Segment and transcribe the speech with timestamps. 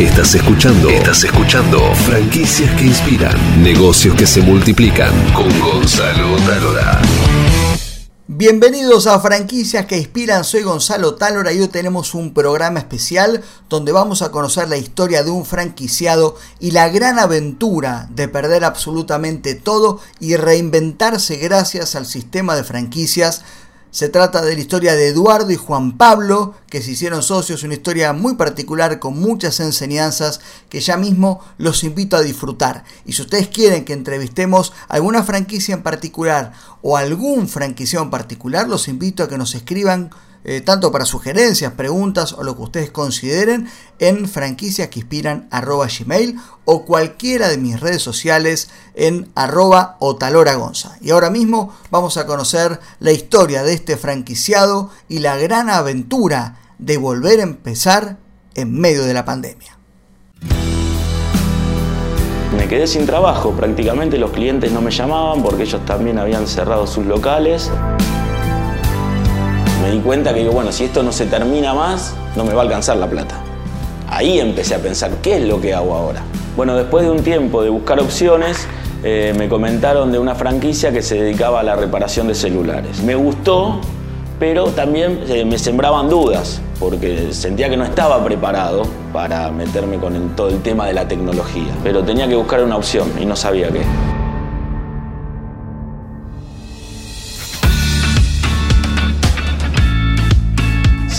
[0.00, 0.88] Estás escuchando.
[0.88, 1.94] Estás escuchando.
[1.94, 3.62] Franquicias que inspiran.
[3.62, 5.12] Negocios que se multiplican.
[5.34, 7.02] Con Gonzalo Talora.
[8.26, 13.92] Bienvenidos a Franquicias que Inspiran, soy Gonzalo Talora y hoy tenemos un programa especial donde
[13.92, 19.54] vamos a conocer la historia de un franquiciado y la gran aventura de perder absolutamente
[19.54, 23.42] todo y reinventarse gracias al sistema de franquicias
[23.90, 27.74] se trata de la historia de Eduardo y Juan Pablo, que se hicieron socios, una
[27.74, 32.84] historia muy particular con muchas enseñanzas que ya mismo los invito a disfrutar.
[33.04, 38.68] Y si ustedes quieren que entrevistemos alguna franquicia en particular o algún franquicia en particular,
[38.68, 40.10] los invito a que nos escriban
[40.42, 43.68] eh, tanto para sugerencias, preguntas o lo que ustedes consideren
[43.98, 50.96] en franquicias que inspiran arroba gmail o cualquiera de mis redes sociales en arroba otaloragonza.
[51.02, 56.56] Y ahora mismo vamos a conocer la historia de este franquiciado y la gran aventura
[56.78, 58.16] de volver a empezar
[58.54, 59.76] en medio de la pandemia.
[62.56, 66.86] Me quedé sin trabajo, prácticamente los clientes no me llamaban porque ellos también habían cerrado
[66.86, 67.70] sus locales
[69.82, 72.64] me di cuenta que bueno, si esto no se termina más, no me va a
[72.64, 73.36] alcanzar la plata.
[74.08, 76.22] Ahí empecé a pensar, ¿qué es lo que hago ahora?
[76.56, 78.66] Bueno, después de un tiempo de buscar opciones,
[79.02, 83.02] eh, me comentaron de una franquicia que se dedicaba a la reparación de celulares.
[83.02, 83.80] Me gustó,
[84.38, 90.36] pero también eh, me sembraban dudas, porque sentía que no estaba preparado para meterme con
[90.36, 91.72] todo el tema de la tecnología.
[91.82, 93.80] Pero tenía que buscar una opción y no sabía qué.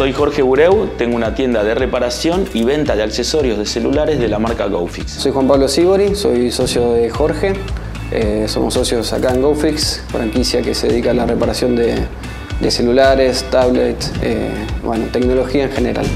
[0.00, 4.28] Soy Jorge Bureu, tengo una tienda de reparación y venta de accesorios de celulares de
[4.28, 5.10] la marca GoFix.
[5.10, 7.52] Soy Juan Pablo Sibori, soy socio de Jorge.
[8.10, 11.98] Eh, somos socios acá en GoFix, franquicia que se dedica a la reparación de,
[12.70, 14.48] celulares, tablets, eh,
[14.82, 16.06] bueno, tecnología en general.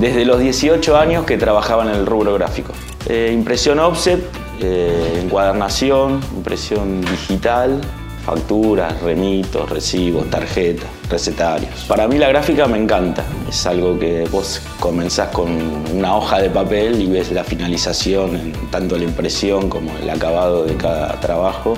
[0.00, 2.72] Desde los 18 años que trabajaba en el rubro gráfico.
[3.06, 4.20] Eh, impresión offset,
[4.60, 7.80] encuadernación, impresión digital,
[8.24, 11.84] facturas, remitos, recibos, tarjetas, recetarios.
[11.88, 15.50] Para mí la gráfica me encanta, es algo que vos comenzás con
[15.94, 20.64] una hoja de papel y ves la finalización en tanto la impresión como el acabado
[20.64, 21.74] de cada trabajo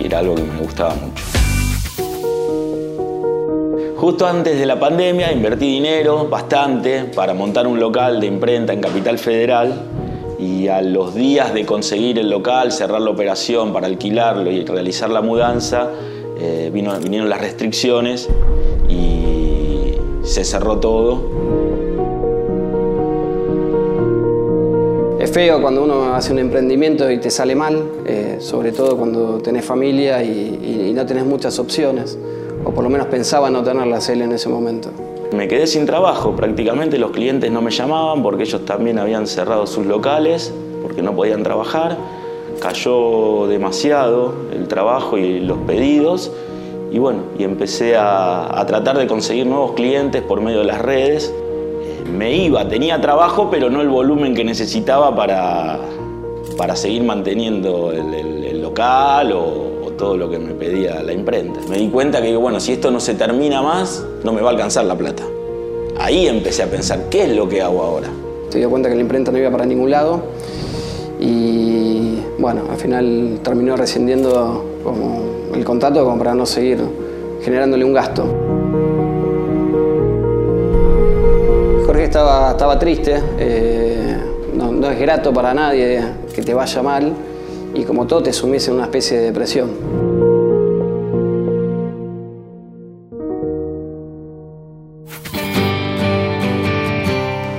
[0.00, 1.24] y era algo que me gustaba mucho.
[3.96, 8.80] Justo antes de la pandemia invertí dinero, bastante, para montar un local de imprenta en
[8.80, 9.95] Capital Federal
[10.38, 15.10] y a los días de conseguir el local, cerrar la operación para alquilarlo y realizar
[15.10, 15.90] la mudanza,
[16.38, 18.28] eh, vinieron las restricciones
[18.88, 21.22] y se cerró todo.
[25.18, 29.38] Es feo cuando uno hace un emprendimiento y te sale mal, eh, sobre todo cuando
[29.38, 32.18] tenés familia y, y no tenés muchas opciones,
[32.64, 34.90] o por lo menos pensaba no tenerlas él en ese momento.
[35.32, 39.66] Me quedé sin trabajo, prácticamente los clientes no me llamaban porque ellos también habían cerrado
[39.66, 41.96] sus locales, porque no podían trabajar.
[42.60, 46.32] Cayó demasiado el trabajo y los pedidos
[46.90, 51.32] y bueno, y empecé a, tratar de conseguir nuevos clientes por medio de las redes.
[51.82, 55.78] Eh, me iba, tenía trabajo, pero no el volumen que necesitaba para,
[56.56, 59.32] para seguir manteniendo el, local
[59.96, 61.60] todo lo que me pedía la imprenta.
[61.68, 64.52] Me di cuenta que, bueno, si esto no se termina más, no me va a
[64.52, 65.24] alcanzar la plata.
[65.98, 68.08] Ahí empecé a pensar, ¿qué es lo que hago ahora?
[68.50, 70.20] Se dio cuenta que la imprenta no iba para ningún lado
[71.20, 75.22] y, bueno, al final terminó rescindiendo como
[75.54, 76.78] el contrato como para no seguir
[77.42, 78.24] generándole un gasto.
[81.86, 84.16] Jorge estaba, estaba triste, eh,
[84.54, 86.02] no, no es grato para nadie
[86.34, 87.12] que te vaya mal
[87.76, 89.70] y como todo te sumís en una especie de depresión.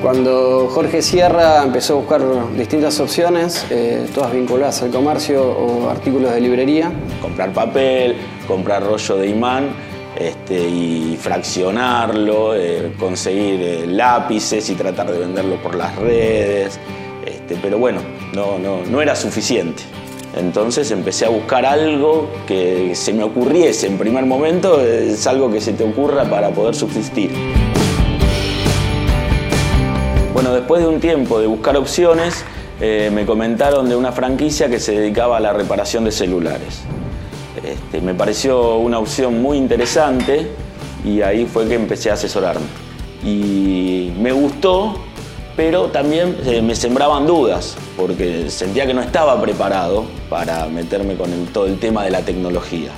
[0.01, 2.22] Cuando Jorge Sierra empezó a buscar
[2.56, 6.91] distintas opciones, eh, todas vinculadas al comercio o artículos de librería.
[7.22, 8.16] Comprar papel,
[8.47, 9.69] comprar rollo de imán
[10.17, 16.80] este, y fraccionarlo, eh, conseguir eh, lápices y tratar de venderlo por las redes.
[17.25, 18.00] Este, pero bueno,
[18.33, 19.83] no, no, no era suficiente.
[20.39, 25.60] Entonces empecé a buscar algo que se me ocurriese en primer momento, es algo que
[25.60, 27.31] se te ocurra para poder subsistir.
[30.34, 32.45] Bueno, después de un tiempo de buscar opciones,
[32.80, 36.81] eh, me comentaron de una franquicia que se dedicaba a la reparación de celulares.
[37.63, 40.48] Este, me pareció una opción muy interesante
[41.04, 42.68] y ahí fue que empecé a asesorarme.
[43.24, 45.06] Y me gustó
[45.57, 51.31] pero también eh, me sembraban dudas, porque sentía que no estaba preparado para meterme con
[51.48, 52.92] todo el tema de la tecnología.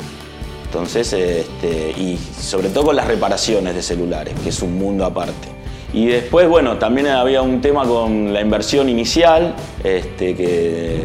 [0.66, 5.48] Entonces, este, y sobre todo con las reparaciones de celulares, que es un mundo aparte.
[5.94, 11.02] Y después, bueno, también había un tema con la inversión inicial, este, que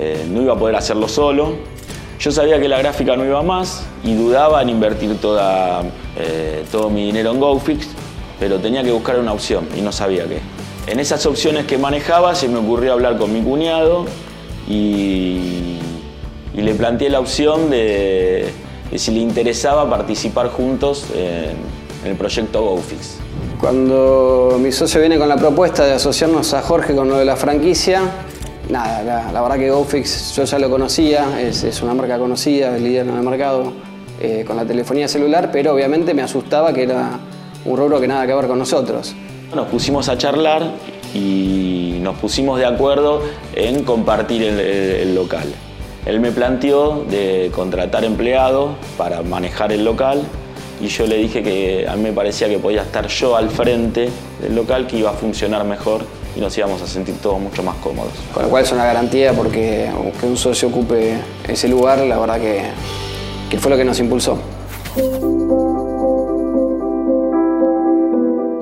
[0.00, 1.52] eh, no iba a poder hacerlo solo.
[2.18, 5.82] Yo sabía que la gráfica no iba más y dudaba en invertir toda,
[6.18, 7.88] eh, todo mi dinero en GoFix,
[8.38, 10.40] pero tenía que buscar una opción y no sabía qué.
[10.86, 14.06] En esas opciones que manejaba se me ocurrió hablar con mi cuñado
[14.68, 15.78] y,
[16.54, 18.50] le planteé la opción de,
[18.94, 21.56] si le interesaba participar juntos en,
[22.08, 23.18] el proyecto GoFix.
[23.60, 27.36] Cuando mi socio viene con la propuesta de asociarnos a Jorge con lo de la
[27.36, 28.02] franquicia,
[28.70, 29.02] nada,
[29.32, 33.06] la, verdad que GoFix yo ya lo conocía, es, es una marca conocida, es líder
[33.06, 33.72] en el mercado
[34.20, 37.18] eh, con la telefonía celular, pero obviamente me asustaba que era
[37.66, 39.14] un rubro que nada que ver con nosotros.
[39.54, 40.62] Nos pusimos a charlar
[41.14, 43.22] y nos pusimos de acuerdo
[43.54, 45.46] en compartir el, el local.
[46.04, 50.22] Él me planteó de contratar empleados para manejar el local
[50.80, 54.08] y yo le dije que a mí me parecía que podía estar yo al frente
[54.40, 56.02] del local, que iba a funcionar mejor
[56.36, 58.12] y nos íbamos a sentir todos mucho más cómodos.
[58.32, 59.90] Con lo cual es una garantía porque
[60.20, 61.18] que un socio ocupe
[61.48, 62.62] ese lugar, la verdad que,
[63.50, 64.38] que fue lo que nos impulsó.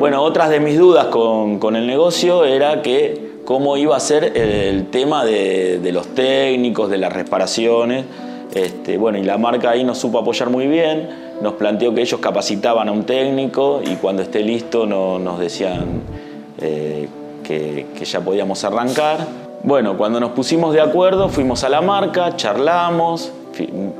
[0.04, 4.36] Bueno, otras de mis dudas con, con el negocio era que cómo iba a ser
[4.36, 8.04] el tema de, de los técnicos, de las reparaciones.
[8.54, 11.08] Este, bueno, y la marca ahí nos supo apoyar muy bien,
[11.40, 16.02] nos planteó que ellos capacitaban a un técnico y cuando esté listo no, nos decían
[16.60, 17.08] eh,
[17.42, 19.26] que, que ya podíamos arrancar.
[19.62, 23.32] Bueno, cuando nos pusimos de acuerdo fuimos a la marca, charlamos,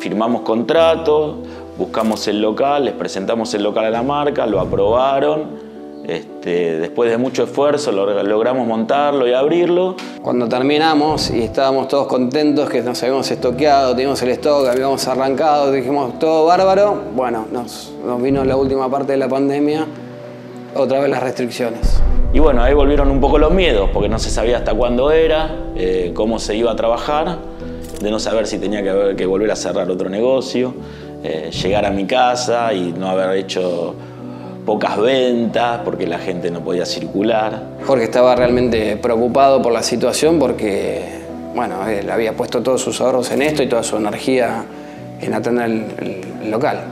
[0.00, 1.36] firmamos contratos,
[1.78, 5.63] buscamos el local, les presentamos el local a la marca, lo aprobaron
[6.06, 9.96] este, después de mucho esfuerzo logramos montarlo y abrirlo.
[10.22, 15.72] Cuando terminamos y estábamos todos contentos que nos habíamos estoqueado, teníamos el stock, habíamos arrancado,
[15.72, 19.86] dijimos todo bárbaro, bueno, nos, nos vino la última parte de la pandemia,
[20.74, 22.00] otra vez las restricciones.
[22.32, 25.56] Y bueno, ahí volvieron un poco los miedos, porque no se sabía hasta cuándo era,
[25.76, 27.38] eh, cómo se iba a trabajar,
[28.02, 30.74] de no saber si tenía que, que volver a cerrar otro negocio,
[31.22, 33.94] eh, llegar a mi casa y no haber hecho
[34.64, 37.62] pocas ventas porque la gente no podía circular.
[37.86, 41.02] Jorge estaba realmente preocupado por la situación porque,
[41.54, 44.64] bueno, él había puesto todos sus ahorros en esto y toda su energía
[45.20, 45.84] en atender el,
[46.42, 46.84] el, local.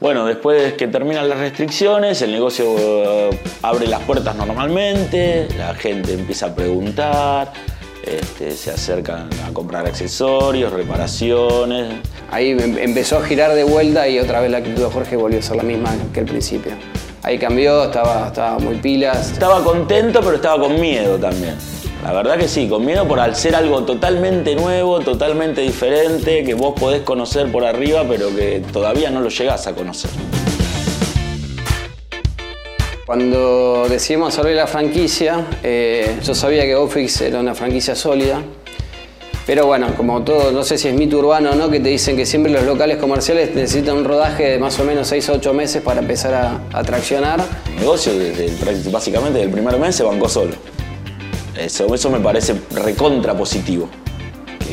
[0.00, 3.30] Bueno, después que terminan las restricciones, el negocio uh,
[3.62, 7.52] abre las puertas normalmente, la gente empieza a preguntar,
[8.08, 11.94] este, se acercan a comprar accesorios, reparaciones.
[12.30, 15.38] Ahí em, empezó a girar de vuelta y otra vez la actitud de Jorge volvió
[15.38, 16.72] a ser la misma que al principio.
[17.22, 19.32] Ahí cambió, estaba, estaba muy pilas.
[19.32, 21.56] Estaba contento, pero estaba con miedo también.
[22.02, 26.54] La verdad que sí, con miedo por al ser algo totalmente nuevo, totalmente diferente, que
[26.54, 30.10] vos podés conocer por arriba, pero que todavía no lo llegás a conocer.
[33.08, 38.42] Cuando decidimos abrir la franquicia, eh, yo sabía que GoFix era una franquicia sólida,
[39.46, 42.18] pero bueno, como todo, no sé si es mito urbano o no, que te dicen
[42.18, 45.54] que siempre los locales comerciales necesitan un rodaje de más o menos 6 a 8
[45.54, 47.42] meses para empezar a, a traccionar.
[47.70, 50.52] El negocio, desde el, básicamente, del primer mes se bancó solo.
[51.56, 53.88] Eso, eso me parece recontra positivo.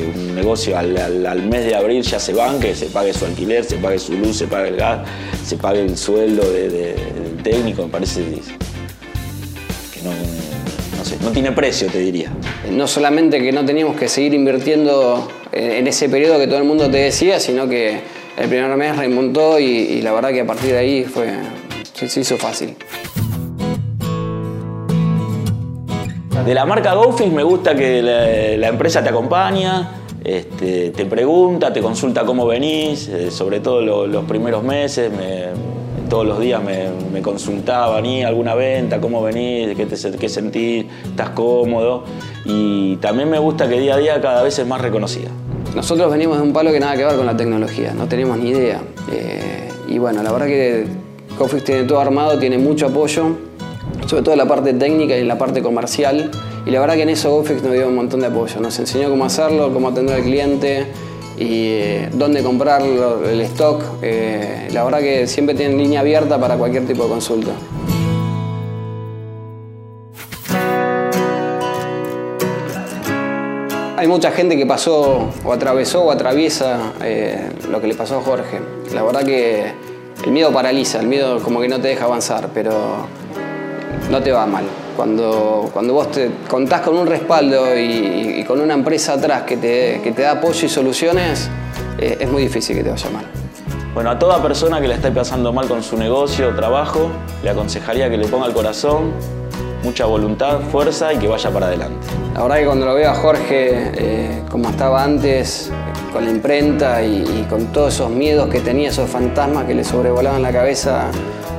[0.04, 4.00] Un negocio al, mes de abril ya se banque, se pague su alquiler, se pague
[4.00, 5.08] su luz, se pague el gas,
[5.44, 10.12] se pague el sueldo de, de, del técnico, me parece que no,
[10.98, 12.32] no, sé, no tiene precio, te diría.
[12.72, 16.90] No solamente que no teníamos que seguir invirtiendo en ese periodo que todo el mundo
[16.90, 18.02] te decía, sino que
[18.38, 21.30] el primer mes remontó y, y la verdad que a partir de ahí fue,
[21.94, 22.76] se hizo fácil.
[26.44, 31.82] De la marca GoFix me gusta que la, empresa te acompaña, este, te pregunta, te
[31.82, 35.46] consulta cómo venís, eh, sobre todo lo, los primeros meses, me,
[36.08, 39.02] todos los días me, me consultaban, ¿y alguna venta?
[39.02, 39.76] ¿Cómo venís?
[39.76, 40.86] ¿Qué, te, ¿Qué sentís?
[41.06, 42.04] ¿Estás cómodo?
[42.44, 45.30] Y también me gusta que día a día cada vez es más reconocida.
[45.74, 48.50] Nosotros venimos de un palo que nada que ver con la tecnología, no tenemos ni
[48.50, 48.82] idea.
[49.12, 50.86] Eh, y bueno, la verdad que
[51.40, 53.55] GoFix tiene todo armado, tiene mucho apoyo
[54.08, 56.32] sobre todo la parte técnica y la parte comercial.
[56.66, 58.60] Y la verdad que en eso GoFix nos dio un montón de apoyo.
[58.60, 60.88] Nos enseñó cómo hacerlo, cómo atender al cliente
[61.38, 63.84] y eh, dónde comprarlo, el stock.
[64.02, 67.52] Eh, la verdad que siempre tienen línea abierta para cualquier tipo de consulta.
[73.98, 78.22] Hay mucha gente que pasó o atravesó o atraviesa eh, lo que le pasó a
[78.22, 78.60] Jorge.
[78.94, 79.72] La verdad que
[80.24, 83.08] el miedo paraliza, el miedo como que no te deja avanzar, pero
[84.10, 84.66] no te va mal.
[84.96, 90.02] Cuando, cuando vos te contás con un respaldo y, con una empresa atrás que te,
[90.04, 91.50] que te da apoyo y soluciones,
[91.98, 93.26] eh, es muy difícil que te vaya mal.
[93.94, 97.10] Bueno, a toda persona que le esté pasando mal con su negocio o trabajo,
[97.44, 99.14] le aconsejaría que le ponga el corazón,
[99.84, 102.06] mucha voluntad, fuerza y que vaya para adelante.
[102.34, 105.72] La verdad que cuando lo veo a Jorge eh, como estaba antes,
[106.16, 110.42] con la imprenta y, con todos esos miedos que tenía, esos fantasmas que le sobrevolaban
[110.42, 111.08] la cabeza,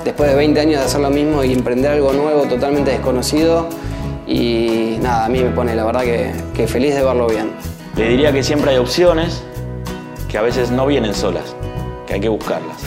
[0.03, 3.69] después de 20 años de hacer lo mismo y emprender algo nuevo, totalmente desconocido,
[4.27, 7.51] y nada, a mí me pone la verdad que, que feliz de verlo bien.
[7.99, 9.43] Le diría que siempre hay opciones,
[10.27, 11.55] que a veces no vienen solas
[12.07, 12.79] que hay que buscarlas.